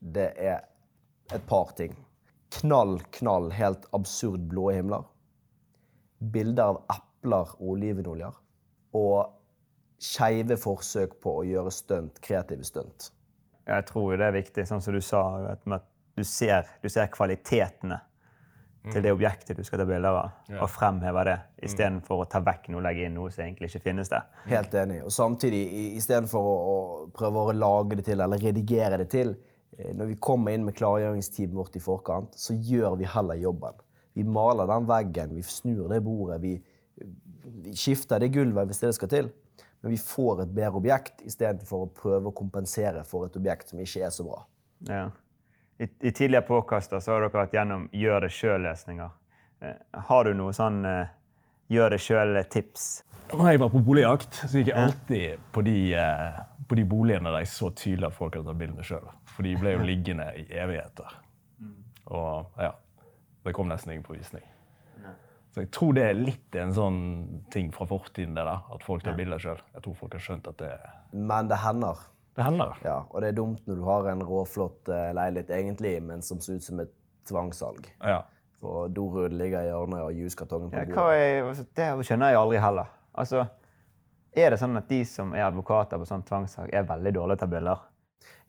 det 0.00 0.32
er 0.38 0.62
et 1.32 1.46
par 1.46 1.72
ting. 1.76 1.94
Knall, 2.50 3.00
knall, 3.10 3.50
helt 3.50 3.84
absurd 3.92 4.48
blå 4.48 4.70
himler. 4.72 5.04
Bilder 6.20 6.62
av 6.62 6.82
epler 6.94 7.50
og 7.58 7.60
olivenoljer. 7.74 8.32
Og 8.94 9.32
skeive 10.00 10.56
forsøk 10.60 11.18
på 11.22 11.38
å 11.40 11.44
gjøre 11.46 11.72
stunt, 11.72 12.20
kreative 12.24 12.66
stunt. 12.66 13.10
Jeg 13.64 13.86
tror 13.88 14.12
jo 14.12 14.18
det 14.20 14.26
er 14.26 14.36
viktig, 14.36 14.66
sånn 14.68 14.82
som 14.84 14.96
du 14.96 15.00
sa, 15.04 15.22
at 15.54 15.64
du 16.14 16.24
ser, 16.28 16.68
du 16.82 16.90
ser 16.92 17.08
kvalitetene 17.12 18.00
til 18.92 19.00
det 19.00 19.12
objektet 19.14 19.56
du 19.56 19.64
skal 19.64 19.80
ta 19.80 19.86
bilder 19.88 20.18
av, 20.18 20.32
og 20.58 20.68
fremhever 20.68 21.28
det, 21.30 21.36
istedenfor 21.64 22.24
å 22.24 22.26
ta 22.28 22.42
vekk 22.44 22.68
noe 22.68 22.82
og 22.82 22.84
legge 22.84 23.06
inn 23.06 23.16
noe 23.16 23.30
som 23.32 23.46
egentlig 23.46 23.70
ikke 23.70 23.86
finnes 23.86 24.12
der. 24.12 24.26
Helt 24.50 24.76
enig. 24.76 24.98
Og 25.06 25.14
samtidig, 25.14 25.62
istedenfor 25.96 26.48
å, 26.50 26.54
å 26.74 26.76
prøve 27.16 27.46
å 27.46 27.54
lage 27.56 27.96
det 28.00 28.04
til 28.10 28.20
eller 28.20 28.42
redigere 28.44 29.00
det 29.00 29.08
til, 29.14 29.32
eh, 29.78 29.94
når 29.96 30.12
vi 30.12 30.18
kommer 30.28 30.52
inn 30.52 30.66
med 30.68 30.76
klargjøringsteamet 30.76 31.56
vårt 31.56 31.78
i 31.80 31.82
forkant, 31.84 32.36
så 32.36 32.56
gjør 32.56 32.98
vi 33.00 33.08
heller 33.08 33.40
jobben. 33.40 33.80
Vi 34.14 34.26
maler 34.28 34.68
den 34.68 34.90
veggen, 34.90 35.32
vi 35.34 35.46
snur 35.48 35.88
det 35.90 36.02
bordet, 36.04 36.42
vi, 36.44 36.58
vi 37.64 37.72
skifter 37.78 38.20
det 38.20 38.34
gulvet 38.36 38.68
hvis 38.68 38.84
det 38.84 38.92
skal 38.98 39.12
til. 39.16 39.32
Men 39.84 39.92
vi 39.92 39.98
får 40.00 40.38
et 40.42 40.52
bedre 40.56 40.78
objekt 40.80 41.18
istedenfor 41.28 41.82
å 41.84 41.88
prøve 41.92 42.30
å 42.30 42.32
kompensere 42.32 43.02
for 43.04 43.26
et 43.26 43.34
objekt 43.36 43.68
som 43.68 43.82
ikke 43.82 44.06
er 44.06 44.12
så 44.14 44.24
bra. 44.24 44.38
Ja. 44.88 45.02
I, 45.76 45.84
I, 45.84 46.08
tidligere 46.08 46.46
påkaster 46.48 47.02
så 47.04 47.12
har 47.12 47.26
dere 47.26 47.34
vært 47.34 47.52
gjennom 47.52 47.82
gjør 47.92 48.24
det 48.24 48.30
sjøl-løsninger. 48.32 49.10
Eh, 49.60 49.74
har 50.08 50.24
du 50.24 50.32
noe 50.38 50.54
sånn 50.56 50.78
eh, 50.88 51.12
gjør 51.68 51.92
det 51.92 51.98
sjøl-tips? 52.00 52.86
Når 53.34 53.50
jeg 53.50 53.60
var 53.60 53.74
på 53.74 53.84
boligjakt, 53.84 54.40
så 54.40 54.62
gikk 54.62 54.72
jeg 54.72 54.86
alltid 54.86 55.44
på 55.52 55.66
de, 55.68 55.76
eh, 56.00 56.40
på 56.64 56.80
de 56.80 56.86
boligene 56.94 57.28
der 57.34 57.44
jeg 57.44 57.52
så 57.52 57.68
tydelig 57.76 58.08
at 58.08 58.16
folk 58.16 58.40
hadde 58.40 58.48
tatt 58.48 58.62
bildene 58.64 58.88
sjøl. 58.88 59.12
For 59.34 59.44
de 59.44 59.52
ble 59.60 59.76
jo 59.76 59.84
liggende 59.84 60.30
i 60.40 60.46
evigheter. 60.64 61.20
Og 62.08 62.56
ja, 62.56 62.72
det 63.44 63.52
kom 63.60 63.68
nesten 63.68 63.92
ingen 63.92 64.08
på 64.08 64.16
visning. 64.16 64.48
Så 65.54 65.62
jeg 65.62 65.70
tror 65.70 65.92
det 65.94 66.02
er 66.08 66.16
litt 66.18 66.56
en 66.58 66.72
sånn 66.74 66.96
ting 67.54 67.68
fra 67.74 67.86
fortiden, 67.86 68.34
det 68.34 68.42
der, 68.42 68.64
at 68.74 68.82
folk 68.82 69.04
tar 69.06 69.14
bilder 69.14 69.38
sjøl. 69.38 69.60
Jeg 69.76 69.84
tror 69.84 69.94
folk 70.00 70.16
har 70.16 70.22
skjønt 70.24 70.48
at 70.50 70.58
det 70.58 70.70
Men 71.14 71.46
det 71.50 71.60
hender. 71.62 72.00
Det 72.34 72.42
hender. 72.42 72.72
Ja, 72.82 72.96
og 73.06 73.22
det 73.22 73.28
er 73.30 73.36
dumt 73.38 73.60
når 73.70 73.76
du 73.78 73.84
har 73.86 74.08
en 74.10 74.24
råflott 74.26 74.90
eh, 74.90 75.12
leilighet 75.14 75.52
egentlig, 75.54 75.92
men 76.02 76.24
som 76.26 76.40
ser 76.42 76.58
ut 76.58 76.66
som 76.66 76.80
et 76.82 76.90
tvangssalg. 77.30 77.86
Ja. 78.02 78.24
Og 78.66 78.90
dorullen 78.96 79.38
ligger 79.38 79.62
i 79.62 79.68
hjørnet 79.70 80.02
og 80.02 80.18
juskartongen 80.18 80.72
på 80.72 80.80
Ja, 80.80 80.88
bordet. 80.88 80.98
hva 80.98 81.14
er, 81.14 81.46
altså, 81.52 81.66
det 81.78 82.08
skjønner 82.08 82.32
jeg 82.34 82.40
aldri 82.40 82.58
heller. 82.64 82.90
Altså, 83.14 83.44
er 84.34 84.50
det 84.50 84.58
sånn 84.58 84.80
at 84.80 84.88
de 84.90 85.00
som 85.06 85.34
er 85.38 85.46
advokater 85.46 86.02
på 86.02 86.08
sånn 86.10 86.26
tvangssalg, 86.26 86.74
er 86.74 86.88
veldig 86.88 87.12
dårlige 87.14 87.38
til 87.38 87.46
å 87.46 87.46
ta 87.46 87.52
bilder? 87.54 87.84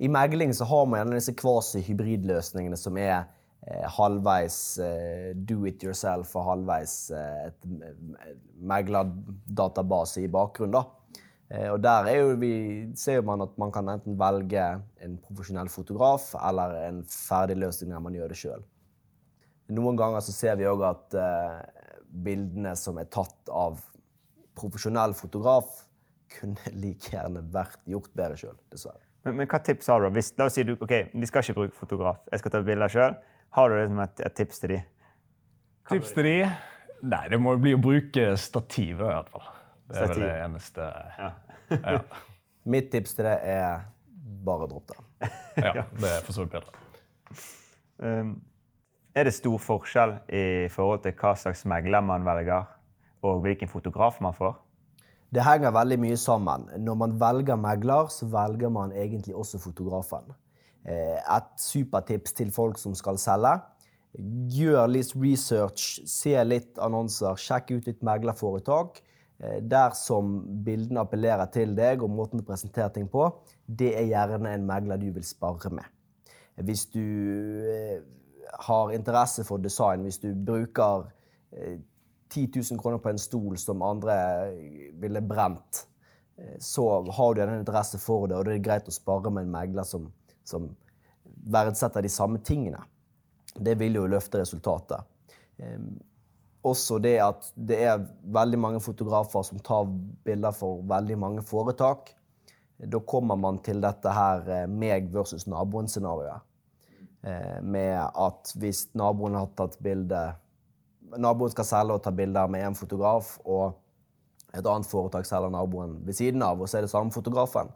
I 0.01 0.09
megling 0.09 0.53
så 0.57 0.65
har 0.65 0.85
man 0.89 1.03
gjerne 1.03 1.19
disse 1.21 1.35
kvasi-hybridløsningene 1.37 2.77
som 2.79 2.97
er 2.97 3.27
halvveis 3.65 4.57
eh, 4.83 5.31
do 5.35 5.65
it 5.65 5.83
yourself 5.83 6.35
og 6.37 6.51
halvveis 6.51 6.93
eh, 7.15 7.47
et 7.49 7.65
eh, 7.65 8.35
meglerdatabase 8.61 10.21
i 10.25 10.29
bakgrunnen. 10.31 10.75
da. 10.77 10.85
Eh, 11.49 11.71
og 11.71 11.81
der 11.81 12.09
er 12.09 12.35
vi, 12.41 12.51
ser 12.97 13.21
man 13.25 13.41
at 13.41 13.57
man 13.57 13.71
kan 13.73 13.89
enten 13.89 14.17
velge 14.19 14.67
en 15.01 15.17
profesjonell 15.21 15.69
fotograf 15.69 16.33
eller 16.41 16.77
en 16.87 17.03
ferdig 17.09 17.57
løsning 17.61 17.93
der 17.93 18.05
man 18.05 18.17
gjør 18.17 18.33
det 18.33 18.39
sjøl. 18.39 18.63
Noen 19.73 19.97
ganger 19.97 20.21
ser 20.25 20.57
vi 20.59 20.69
òg 20.69 20.85
at 20.85 21.17
eh, 21.17 21.59
bildene 22.25 22.75
som 22.77 22.97
er 23.01 23.09
tatt 23.09 23.49
av 23.49 23.81
profesjonell 24.55 25.13
fotograf, 25.17 25.83
kunne 26.37 26.73
like 26.83 27.13
gjerne 27.13 27.41
vært 27.53 27.81
gjort 27.89 28.13
bedre 28.13 28.37
sjøl, 28.39 28.57
dessverre. 28.73 29.01
Men, 29.25 29.39
men 29.39 29.49
hva 29.49 29.57
tips 29.57 29.89
har 29.89 30.03
du? 30.03 30.11
Hvis, 30.13 30.35
la 30.37 30.45
oss 30.49 30.57
si 30.57 30.65
du 30.65 30.75
ok, 30.77 30.93
vi 31.13 31.29
skal 31.29 31.41
ikke 31.41 31.57
bruke 31.57 31.77
fotograf, 31.77 32.21
jeg 32.29 32.41
skal 32.41 32.53
ta 32.53 32.61
bilder 32.65 32.93
sjøl. 32.93 33.15
Har 33.55 33.69
du 33.69 33.77
liksom 33.79 33.99
et, 34.03 34.21
et 34.27 34.35
tips 34.35 34.59
til 34.59 34.73
de? 34.73 34.77
Tips 35.87 36.11
til 36.17 36.27
de? 36.27 36.37
Nei, 37.05 37.21
det 37.31 37.37
må 37.39 37.53
bli 37.61 37.75
å 37.77 37.79
bruke 37.79 38.33
stativet, 38.39 39.05
i 39.05 39.13
hvert 39.13 39.29
fall. 39.31 39.45
Det 39.85 40.01
er 40.01 40.09
vel 40.11 40.23
det 40.25 40.31
eneste 40.43 40.87
Ja. 41.19 41.29
Ja, 41.71 41.99
Mitt 42.73 42.89
tips 42.93 43.13
til 43.15 43.27
det 43.27 43.35
er 43.47 43.85
bare 44.45 44.67
dropp 44.69 44.91
det. 44.91 45.29
ja 45.61 45.85
det 45.93 46.09
er 46.09 46.25
for 46.25 46.33
så 46.33 46.43
vidt 46.43 46.55
bedre. 46.57 46.83
Um, 48.01 48.35
er 49.15 49.29
det 49.29 49.35
stor 49.37 49.55
forskjell 49.61 50.17
i 50.33 50.45
forhold 50.73 51.05
til 51.05 51.15
hva 51.15 51.35
slags 51.39 51.63
megler 51.69 52.03
man 52.03 52.25
velger, 52.27 52.65
og 53.23 53.45
hvilken 53.45 53.71
fotograf 53.71 54.17
man 54.21 54.35
får? 54.35 54.57
Det 55.31 55.45
henger 55.45 55.73
veldig 55.75 55.99
mye 56.01 56.17
sammen. 56.19 56.67
Når 56.83 56.97
man 56.99 57.15
velger 57.21 57.59
megler, 57.59 58.11
så 58.11 58.27
velger 58.31 58.73
man 58.73 58.91
egentlig 58.91 59.35
også 59.35 59.61
fotografen. 59.63 60.33
Eh, 60.85 61.17
Et 61.37 61.49
supertips 61.57 62.33
til 62.33 62.51
folk 62.51 62.77
som 62.77 62.95
skal 62.95 63.17
selge. 63.17 63.55
Gjør 64.15 64.87
litt 64.87 65.11
research, 65.19 65.99
se 66.07 66.37
litt 66.45 66.79
annonser, 66.79 67.35
sjekk 67.35 67.73
ut 67.75 67.89
litt 67.89 68.03
meglerforetak. 68.05 69.01
Der 69.35 69.59
Dersom 69.67 70.37
bildene 70.63 71.01
appellerer 71.03 71.49
til 71.51 71.73
deg 71.75 72.03
og 72.05 72.13
måten 72.15 72.39
du 72.39 72.45
presenterer 72.47 72.93
ting 72.95 73.09
på, 73.11 73.25
det 73.67 73.91
er 73.99 74.07
gjerne 74.07 74.53
en 74.55 74.67
megler 74.67 75.01
du 75.01 75.09
vil 75.11 75.25
spare 75.27 75.73
med. 75.75 75.83
Hvis 76.63 76.85
du 76.93 77.01
eh, 77.67 77.99
har 78.59 78.93
interesse 78.95 79.43
for 79.43 79.57
design, 79.57 80.05
hvis 80.07 80.21
du 80.23 80.31
bruker 80.45 81.09
eh, 81.51 81.79
10 82.29 82.47
000 82.71 82.79
kroner 82.79 82.97
på 82.97 83.09
en 83.09 83.19
stol 83.19 83.57
som 83.59 83.83
andre 83.85 84.15
eh, 84.47 84.91
ville 85.01 85.21
brent, 85.21 85.87
eh, 86.37 86.55
så 86.59 86.87
har 87.11 87.33
du 87.33 87.41
en 87.41 87.59
interesse 87.59 87.99
for 87.99 88.27
det, 88.27 88.37
og 88.37 88.45
det 88.47 88.55
er 88.55 88.63
greit 88.63 88.87
å 88.87 88.95
spare 88.95 89.31
med 89.31 89.45
en 89.45 89.51
megler 89.51 89.87
som, 89.87 90.07
som 90.45 90.69
verdsetter 91.51 92.05
de 92.05 92.09
samme 92.09 92.41
tingene. 92.45 92.81
Det 93.55 93.75
vil 93.79 93.97
jo 93.99 94.09
løfte 94.09 94.41
resultatet. 94.43 95.05
Eh, 95.57 95.79
Også 96.65 96.97
det 96.97 97.19
at 97.21 97.45
det 97.53 97.77
er 97.85 98.07
veldig 98.33 98.57
mange 98.57 98.79
fotografer 98.81 99.43
som 99.45 99.59
tar 99.61 99.85
bilder 100.25 100.55
for 100.55 100.81
veldig 100.89 101.17
mange 101.21 101.43
foretak. 101.45 102.09
Da 102.81 102.99
kommer 103.05 103.37
man 103.37 103.59
til 103.63 103.83
dette 103.83 104.09
her 104.09 104.49
eh, 104.49 104.65
meg 104.65 105.11
versus 105.13 105.45
naboen-scenarioet. 105.45 106.41
Eh, 107.21 107.61
Med 107.61 107.99
at 108.01 108.55
hvis 108.57 108.87
naboen 108.97 109.37
har 109.37 109.53
tatt 109.57 109.77
bilde 109.79 110.31
Naboen 111.21 111.51
skal 111.53 111.67
selge 111.69 111.95
og 111.95 112.01
ta 112.03 112.11
bilder 112.11 112.49
med 112.51 112.65
én 112.65 112.75
fotograf, 112.75 113.37
og 113.45 113.77
et 114.57 114.65
annet 114.65 114.89
foretak 114.89 115.27
selger 115.29 115.53
naboen 115.53 115.99
ved 116.03 116.17
siden 116.17 116.41
av, 116.43 116.59
og 116.59 116.67
så 116.67 116.79
er 116.79 116.87
det 116.87 116.89
samme 116.91 117.13
fotografen, 117.13 117.69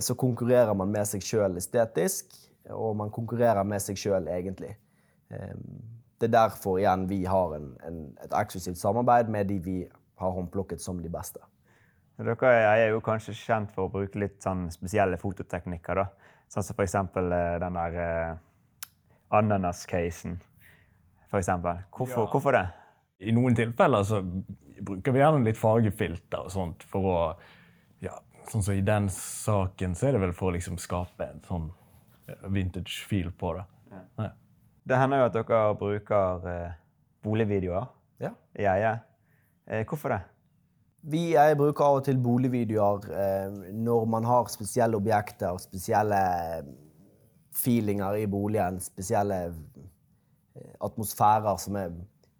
så 0.00 0.14
konkurrerer 0.16 0.74
man 0.74 0.92
med 0.92 1.06
seg 1.08 1.22
sjøl 1.24 1.56
estetisk, 1.60 2.32
og 2.72 2.96
man 2.96 3.10
konkurrerer 3.12 3.64
med 3.68 3.82
seg 3.84 3.98
sjøl 4.00 4.28
egentlig. 4.32 4.76
Eh, 5.30 5.56
Det 6.20 6.28
er 6.30 6.36
derfor 6.38 6.78
igjen 6.78 7.08
vi 7.08 7.24
har 7.26 7.56
en, 7.56 7.76
en, 7.84 7.96
et 8.22 8.32
eksklusivt 8.38 8.78
samarbeid 8.78 9.28
med 9.28 9.48
de 9.50 9.58
vi 9.58 9.88
har 10.22 10.30
håndplukket 10.30 10.80
som 10.80 11.02
de 11.02 11.10
beste. 11.10 11.40
Dere 12.16 12.52
er 12.54 12.90
jo 12.92 13.00
kanskje 13.02 13.34
kjent 13.34 13.72
for 13.74 13.88
å 13.88 13.92
bruke 13.92 14.18
litt 14.22 14.38
sånn 14.40 14.68
spesielle 14.70 15.18
fototeknikker. 15.18 15.98
da. 15.98 16.06
Sånn 16.48 16.62
som 16.62 16.76
f.eks. 16.78 16.94
den 17.12 17.76
der 17.80 17.98
eh, 17.98 18.36
ananas-casen. 19.34 20.38
For 21.28 21.42
eksempel. 21.42 21.82
Hvorfor, 21.90 22.28
hvorfor 22.30 22.54
det? 22.54 22.64
I 23.26 23.34
noen 23.34 23.56
tilfeller 23.58 24.06
så 24.06 24.22
bruker 24.84 25.12
vi 25.12 25.18
gjerne 25.22 25.44
litt 25.44 25.58
fargefilter 25.58 26.46
og 26.46 26.54
sånt 26.54 26.86
for 26.86 27.10
å 27.10 27.18
ja, 27.18 27.34
Sånn 28.50 28.62
som 28.62 28.74
i 28.76 28.84
den 28.84 29.08
saken 29.12 29.94
så 29.96 30.08
er 30.08 30.16
det 30.16 30.20
vel 30.26 30.34
for 30.36 30.50
å 30.50 30.54
liksom 30.56 30.76
skape 30.80 31.26
en 31.26 31.40
sånn 31.48 31.70
vintage 32.52 33.04
feel 33.08 33.30
på 33.36 33.54
det. 33.56 33.64
Ja. 34.18 34.30
Det 34.84 34.98
hender 35.00 35.22
jo 35.22 35.26
at 35.30 35.36
dere 35.36 35.60
bruker 35.80 36.46
eh, 36.50 36.78
boligvideoer 37.24 37.86
Ja. 38.20 38.30
i 38.58 38.66
eie. 38.68 38.94
Eh, 39.66 39.84
hvorfor 39.88 40.12
det? 40.12 40.20
Vi 41.04 41.32
jeg 41.34 41.56
bruker 41.60 41.84
av 41.84 41.98
og 41.98 42.04
til 42.06 42.16
boligvideoer 42.20 43.08
eh, 43.12 43.56
når 43.72 44.06
man 44.08 44.24
har 44.28 44.48
spesielle 44.52 44.96
objekter, 44.96 45.56
spesielle 45.60 46.20
feelinger 47.54 48.16
i 48.22 48.26
boligen, 48.28 48.80
spesielle 48.80 49.40
eh, 49.46 50.74
atmosfærer 50.84 51.56
som 51.60 51.76
er 51.80 51.92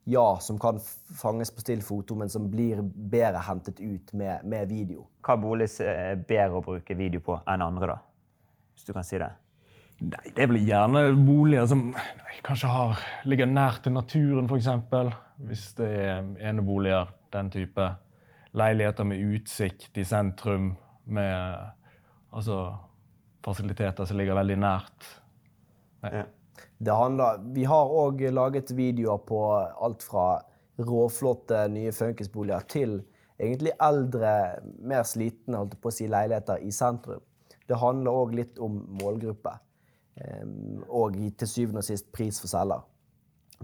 ja, 0.05 0.39
som 0.41 0.59
kan 0.59 0.81
fanges 1.21 1.51
på 1.51 1.61
still 1.61 1.83
foto, 1.83 2.15
men 2.15 2.29
som 2.31 2.51
blir 2.51 2.83
bedre 2.83 3.41
hentet 3.47 3.81
ut 3.81 4.13
med, 4.13 4.45
med 4.45 4.69
video. 4.69 5.07
Hva 5.25 5.39
bolig 5.41 5.71
er 5.81 6.21
bedre 6.21 6.61
å 6.61 6.65
bruke 6.65 6.97
video 6.99 7.25
på 7.25 7.39
enn 7.49 7.65
andre, 7.65 7.95
da? 7.95 7.97
Hvis 8.75 8.85
du 8.85 8.93
kan 8.93 9.07
si 9.07 9.21
det. 9.23 9.31
Nei, 10.05 10.33
det 10.37 10.49
vel 10.51 10.61
gjerne 10.67 11.07
boliger 11.25 11.69
som 11.71 11.87
nei, 11.95 12.37
kanskje 12.45 12.69
har, 12.69 13.01
ligger 13.31 13.49
nært 13.49 13.85
til 13.87 13.95
naturen, 13.97 14.51
f.eks. 14.51 14.69
Hvis 15.49 15.67
det 15.79 15.91
er 16.05 16.33
eneboliger, 16.51 17.15
den 17.33 17.53
type. 17.55 17.93
Leiligheter 18.55 19.07
med 19.09 19.23
utsikt 19.35 19.97
i 19.99 20.05
sentrum, 20.07 20.75
med 21.11 21.57
altså, 22.31 22.59
fasiliteter 23.43 24.07
som 24.07 24.21
ligger 24.21 24.37
veldig 24.39 24.59
nært. 24.63 25.09
Ja. 26.05 26.27
Det 26.79 26.95
handler, 26.95 27.41
vi 27.55 27.65
har 27.65 27.91
òg 27.91 28.23
laget 28.33 28.71
videoer 28.77 29.19
på 29.27 29.41
alt 29.55 30.03
fra 30.03 30.29
råflotte 30.79 31.67
nye 31.71 31.93
funkisboliger 31.95 32.67
til 32.71 32.97
egentlig 33.39 33.75
eldre, 33.83 34.61
mer 34.83 35.05
slitne 35.07 35.61
holdt 35.61 35.79
på 35.83 35.91
å 35.91 35.95
si, 35.95 36.09
leiligheter 36.11 36.63
i 36.63 36.73
sentrum. 36.75 37.23
Det 37.67 37.79
handler 37.81 38.19
òg 38.23 38.35
litt 38.37 38.59
om 38.63 38.81
målgruppe. 39.01 39.55
Og 40.95 41.17
til 41.39 41.51
syvende 41.51 41.83
og 41.83 41.89
sist 41.89 42.11
pris 42.15 42.39
for 42.39 42.51
selger. 42.51 42.85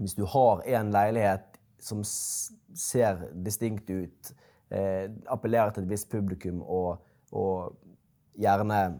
Hvis 0.01 0.17
du 0.17 0.25
har 0.27 0.63
en 0.67 0.91
leilighet 0.91 1.59
som 1.81 2.01
ser 2.03 3.27
distinkt 3.45 3.89
ut, 3.89 4.33
eh, 4.69 5.07
appellerer 5.31 5.71
til 5.73 5.83
et 5.83 5.89
visst 5.89 6.09
publikum 6.11 6.61
og, 6.61 7.01
og 7.31 7.77
gjerne 8.39 8.99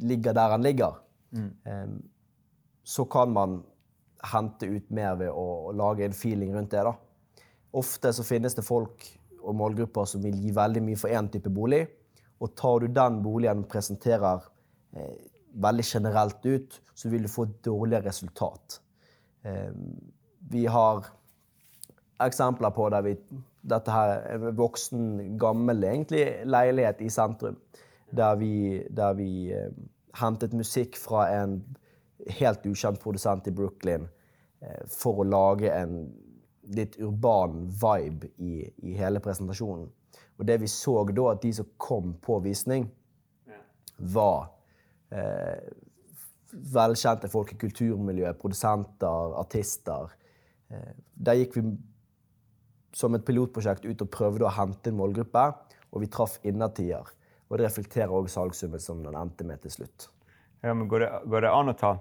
ligger 0.00 0.32
der 0.32 0.54
han 0.54 0.62
ligger, 0.62 1.00
em, 1.66 1.98
så 2.86 3.04
kan 3.04 3.32
man 3.32 3.62
hente 4.32 4.66
ut 4.66 4.90
mer 4.94 5.16
ved 5.18 5.30
å, 5.34 5.72
lage 5.74 6.04
en 6.06 6.14
feeling 6.14 6.52
rundt 6.54 6.70
det. 6.70 6.84
da. 6.86 6.92
Ofte 7.74 8.12
så 8.14 8.24
finnes 8.24 8.54
det 8.54 8.62
folk 8.66 9.06
og 9.40 9.56
målgrupper 9.58 10.06
som 10.06 10.22
vil 10.22 10.36
gi 10.38 10.52
veldig 10.54 10.82
mye 10.86 10.98
for 11.00 11.10
én 11.10 11.26
type 11.32 11.50
bolig. 11.50 11.82
Og 12.38 12.52
tar 12.54 12.84
du 12.84 12.92
den 12.94 13.18
boligen 13.24 13.64
og 13.64 13.70
presenterer 13.72 14.44
eh, 14.94 15.16
veldig 15.58 15.86
generelt 15.88 16.46
ut, 16.46 16.76
så 16.94 17.10
vil 17.10 17.26
du 17.26 17.32
få 17.32 17.48
et 17.48 17.56
dårligere 17.66 18.06
resultat. 18.06 18.78
Eh, 19.42 19.72
vi 20.50 20.66
har 20.70 21.08
eksempler 22.22 22.70
på 22.70 22.88
der 22.94 23.06
vi 23.06 23.18
Dette 23.66 23.90
her 23.90 24.12
er 24.14 24.44
en 24.46 24.54
voksen, 24.54 25.06
gammel 25.42 25.82
egentlig, 25.82 26.22
leilighet 26.46 27.00
i 27.02 27.08
sentrum. 27.10 27.56
Der 28.14 28.36
vi, 28.38 28.78
der 28.94 29.16
vi 29.18 29.50
eh, 29.50 29.74
hentet 30.20 30.54
musikk 30.54 30.94
fra 31.02 31.24
en 31.34 31.56
helt 32.38 32.66
ukjent 32.66 33.00
produsent 33.02 33.48
i 33.48 33.54
Brooklyn 33.54 34.06
eh, 34.60 34.82
for 34.90 35.22
å 35.22 35.28
lage 35.28 35.72
en 35.72 35.98
litt 36.74 36.96
urban 36.98 37.66
vibe 37.70 38.32
i, 38.42 38.64
i 38.88 38.96
hele 38.98 39.22
presentasjonen. 39.22 39.86
Og 40.36 40.46
det 40.48 40.58
vi 40.60 40.68
så 40.68 40.98
da, 41.08 41.30
at 41.30 41.42
de 41.42 41.52
som 41.56 41.68
kom 41.80 42.16
på 42.22 42.40
visning, 42.44 42.88
var 43.96 44.50
eh, 45.14 45.68
velkjente 46.52 47.30
folk 47.32 47.54
i 47.54 47.58
kulturmiljøet, 47.60 48.38
produsenter, 48.40 49.36
artister. 49.40 50.10
Eh, 50.68 50.90
der 51.14 51.40
gikk 51.40 51.56
vi 51.56 51.64
som 52.96 53.16
et 53.16 53.24
pilotprosjekt 53.28 53.86
ut 53.86 54.04
og 54.04 54.12
prøvde 54.12 54.46
å 54.48 54.54
hente 54.56 54.90
en 54.90 54.98
målgruppe, 55.00 55.46
og 55.92 56.02
vi 56.02 56.10
traff 56.12 56.38
innertier. 56.48 57.08
Og 57.46 57.58
det 57.58 57.68
reflekterer 57.68 58.12
også 58.12 58.40
salgssummen 58.40 58.82
som 58.82 59.02
den 59.04 59.16
endte 59.16 59.46
med 59.46 59.62
til 59.64 59.74
slutt. 59.78 60.08
Ja, 60.66 60.74
men 60.74 60.88
går 60.90 61.04
det, 61.04 61.10
går 61.30 61.46
det 61.46 61.54
an 61.54 61.70
å 61.70 61.76
ta 61.78 61.92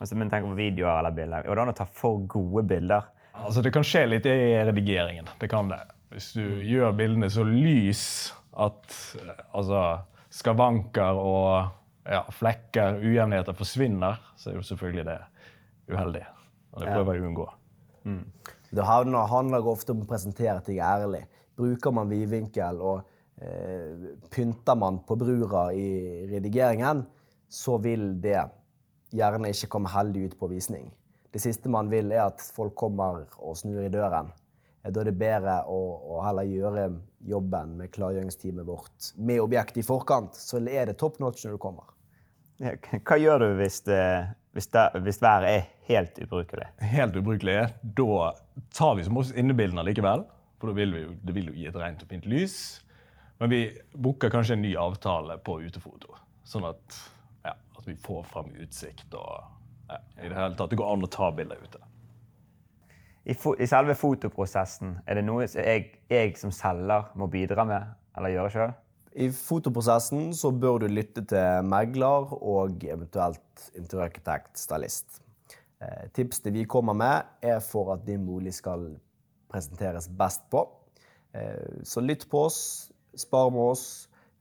altså, 0.00 0.16
men 0.16 0.32
tenk 0.32 0.48
på 0.48 0.56
videoer 0.56 1.02
eller 1.02 1.14
bilder, 1.16 1.44
går 1.44 1.58
det 1.58 1.64
an 1.66 1.72
å 1.74 1.76
ta 1.76 1.86
for 1.98 2.24
gode 2.30 2.64
bilder? 2.70 3.10
Altså, 3.36 3.60
det 3.60 3.72
kan 3.74 3.84
skje 3.84 4.06
litt 4.08 4.26
i 4.30 4.36
redigeringen. 4.64 5.28
Det 5.40 5.48
kan 5.52 5.68
det. 5.68 5.82
Hvis 6.14 6.30
du 6.38 6.44
gjør 6.64 6.94
bildene 6.96 7.28
så 7.32 7.44
lys 7.44 8.04
at 8.56 8.94
altså, 9.52 9.82
skavanker 10.32 11.20
og 11.20 11.50
ja, 12.08 12.22
flekker, 12.32 13.02
ujevnheter, 13.02 13.56
forsvinner, 13.58 14.22
så 14.38 14.52
er 14.52 14.60
jo 14.60 14.64
selvfølgelig 14.64 15.04
det 15.10 15.18
uheldig. 15.92 16.22
Og 16.72 16.80
det 16.80 16.94
prøver 16.94 17.18
jeg 17.18 17.24
å 17.24 17.28
unngå. 17.30 17.48
Mm. 18.06 18.22
Det 18.76 18.86
handler 18.86 19.68
ofte 19.68 19.92
om 19.94 20.02
å 20.04 20.08
presentere 20.08 20.62
ting 20.64 20.80
ærlig. 20.80 21.26
Bruker 21.56 21.94
man 21.94 22.10
vidvinkel 22.10 22.80
og 22.84 23.04
eh, 23.40 24.16
pynter 24.32 24.78
man 24.78 25.02
på 25.06 25.16
brura 25.20 25.68
i 25.76 25.88
redigeringen, 26.30 27.04
så 27.48 27.76
vil 27.82 28.14
det 28.22 28.38
gjerne 29.14 29.50
ikke 29.52 29.70
komme 29.76 29.92
heldig 29.92 30.30
ut 30.30 30.38
på 30.40 30.50
visning. 30.50 30.88
Det 31.32 31.42
siste 31.42 31.70
man 31.72 31.90
vil, 31.92 32.10
er 32.12 32.26
at 32.26 32.42
folk 32.54 32.74
kommer 32.78 33.26
og 33.36 33.56
snur 33.58 33.82
i 33.84 33.92
døren. 33.92 34.32
Da 34.86 35.02
er 35.02 35.08
det 35.08 35.18
bedre 35.18 35.58
å, 35.66 35.78
å 36.14 36.22
heller 36.22 36.46
gjøre 36.46 36.86
jobben 37.26 37.74
med 37.80 37.90
klargjøringsteamet 37.94 38.66
vårt 38.66 39.10
med 39.18 39.42
objektet 39.42 39.82
i 39.82 39.86
forkant, 39.86 40.38
så 40.38 40.60
er 40.62 40.86
det 40.86 40.98
top 41.00 41.18
notch 41.22 41.42
når 41.44 41.56
du 41.56 41.62
kommer. 41.62 41.90
Hva 42.56 43.18
gjør 43.20 43.42
du 43.42 43.48
hvis 43.58 43.82
det 43.84 44.02
hvis, 44.56 44.70
det, 44.72 45.00
hvis 45.04 45.18
været 45.20 45.50
er 45.50 45.64
helt 45.90 46.18
ubrukelig? 46.24 46.66
Helt 46.80 47.16
ubrukelig. 47.16 47.56
Da 47.82 48.30
tar 48.72 48.94
vi 48.96 49.04
som 49.04 49.18
oss 49.20 49.34
innebildene 49.36 49.84
likevel. 49.84 50.24
For 50.56 50.72
vil 50.72 50.94
vi, 50.94 51.02
det 51.20 51.34
vil 51.36 51.50
jo 51.50 51.56
gi 51.58 51.66
et 51.68 51.76
rent 51.76 52.00
og 52.00 52.08
fint 52.08 52.24
lys. 52.24 52.54
Men 53.36 53.52
vi 53.52 53.60
booker 53.92 54.32
kanskje 54.32 54.56
en 54.56 54.64
ny 54.64 54.72
avtale 54.80 55.36
på 55.44 55.58
utefoto. 55.66 56.16
Sånn 56.48 56.64
at, 56.70 56.96
ja, 57.46 57.54
at 57.78 57.86
vi 57.88 57.96
får 58.02 58.24
fram 58.30 58.52
utsikt 58.62 59.14
og 59.14 59.52
ja, 59.86 60.00
i 60.22 60.28
det 60.28 60.34
hele 60.34 60.54
tatt 60.58 60.72
det 60.72 60.78
går 60.80 60.92
an 60.92 61.06
å 61.06 61.10
ta 61.12 61.30
bilder 61.34 61.60
ute. 61.62 61.82
I, 63.26 63.34
I, 63.34 63.66
selve 63.66 63.96
fotoprosessen, 63.98 64.98
er 65.06 65.18
det 65.18 65.24
noe 65.26 65.46
jeg, 65.46 65.86
jeg 66.10 66.34
som 66.38 66.52
selger 66.54 67.08
må 67.18 67.26
bidra 67.30 67.64
med 67.66 67.94
eller 68.16 68.34
gjøre 68.34 68.52
sjøl? 68.54 68.74
I 69.16 69.30
fotoprosessen 69.32 70.28
så 70.36 70.52
bør 70.52 70.82
du 70.82 70.90
lytte 70.92 71.24
til 71.24 71.66
megler 71.66 72.34
og 72.36 72.84
eventuelt 72.84 73.70
interiørarkitekt, 73.72 74.58
stylist. 74.60 75.22
Eh, 75.80 76.04
tipsene 76.16 76.52
vi 76.52 76.66
kommer 76.68 76.96
med, 76.96 77.30
er 77.42 77.62
for 77.64 77.94
at 77.94 78.04
din 78.06 78.26
bolig 78.28 78.52
skal 78.58 78.90
presenteres 79.52 80.10
best 80.18 80.44
på. 80.52 80.66
Eh, 81.32 81.80
så 81.84 82.04
lytt 82.04 82.28
på 82.30 82.44
oss, 82.46 82.60
spar 83.16 83.48
med 83.54 83.72
oss. 83.72 83.86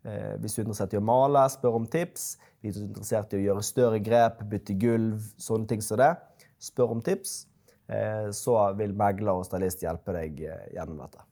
Eh, 0.05 0.35
hvis 0.41 0.53
du 0.53 0.61
er 0.61 0.67
interessert 0.67 0.93
i 0.93 0.99
å 0.99 1.03
male, 1.05 1.41
spør 1.49 1.79
om 1.79 1.87
tips. 1.89 2.35
Hvis 2.61 2.77
du 2.77 2.83
er 2.83 2.87
interessert 2.89 3.33
i 3.33 3.39
å 3.39 3.43
gjøre 3.47 3.65
større 3.65 3.99
grep, 4.03 4.43
bytte 4.51 4.77
gulv, 4.77 5.31
sånne 5.41 5.69
ting 5.69 5.81
som 5.81 5.99
det, 6.01 6.11
spør 6.61 6.95
om 6.97 7.03
tips. 7.05 7.45
Eh, 7.89 8.29
så 8.33 8.57
vil 8.77 8.95
megler 8.97 9.37
og 9.37 9.45
stylist 9.47 9.83
hjelpe 9.85 10.13
deg 10.15 10.41
eh, 10.45 10.69
gjennom 10.77 11.01
dette. 11.03 11.25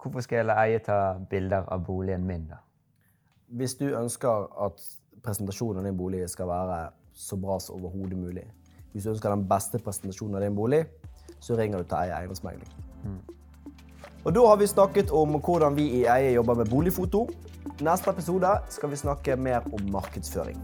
Hvorfor 0.00 0.24
skal 0.24 0.42
jeg 0.42 0.48
la 0.48 0.58
eie 0.66 0.80
ta 0.84 0.98
bilder 1.30 1.68
av 1.72 1.84
boligen 1.84 2.26
min, 2.28 2.48
da? 2.50 2.60
Hvis 3.54 3.76
du 3.78 3.86
ønsker 3.96 4.48
at 4.66 4.82
presentasjonen 5.24 5.80
av 5.80 5.88
din 5.88 5.96
bolig 5.96 6.24
skal 6.28 6.50
være 6.50 6.80
så 7.16 7.38
bra 7.40 7.56
som 7.62 7.78
overhodet 7.78 8.18
mulig, 8.18 8.44
hvis 8.92 9.06
du 9.06 9.14
ønsker 9.14 9.32
den 9.32 9.46
beste 9.48 9.80
presentasjonen 9.80 10.36
av 10.38 10.44
din 10.44 10.56
bolig, 10.56 10.82
så 11.40 11.56
ringer 11.56 11.80
du 11.80 11.88
til 11.88 11.96
Eie 12.02 12.18
eiendomsmegling. 12.18 12.68
Mm. 13.04 13.22
Og 14.24 14.34
da 14.36 14.44
har 14.48 14.60
vi 14.60 14.68
snakket 14.68 15.12
om 15.12 15.36
hvordan 15.38 15.76
vi 15.76 15.88
i 16.00 16.04
Eie 16.08 16.34
jobber 16.34 16.60
med 16.60 16.70
boligfoto. 16.72 17.26
Neste 17.80 18.10
episode 18.10 18.50
skal 18.70 18.90
vi 18.92 18.96
snakke 18.96 19.36
mer 19.36 19.64
om 19.72 19.88
markedsføring. 19.92 20.58